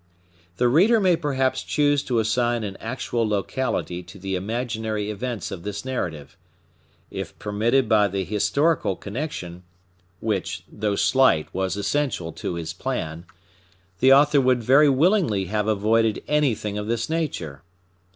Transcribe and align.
The 0.57 0.67
reader 0.67 0.99
may 0.99 1.15
perhaps 1.15 1.61
choose 1.61 2.01
to 2.05 2.17
assign 2.17 2.63
an 2.63 2.75
actual 2.77 3.21
locality 3.27 4.01
to 4.01 4.17
the 4.17 4.33
imaginary 4.33 5.11
events 5.11 5.51
of 5.51 5.61
this 5.61 5.85
narrative. 5.85 6.35
If 7.11 7.37
permitted 7.37 7.87
by 7.87 8.07
the 8.07 8.23
historical 8.23 8.95
connection,—which, 8.95 10.63
though 10.67 10.95
slight, 10.95 11.53
was 11.53 11.77
essential 11.77 12.31
to 12.31 12.55
his 12.55 12.73
plan,—the 12.73 14.11
author 14.11 14.41
would 14.41 14.63
very 14.63 14.89
willingly 14.89 15.45
have 15.53 15.67
avoided 15.67 16.23
anything 16.27 16.79
of 16.79 16.87
this 16.87 17.07
nature. 17.07 17.61